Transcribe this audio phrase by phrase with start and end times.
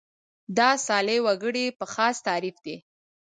[0.57, 2.75] دا صالح وګړي په خاص تعریف دي.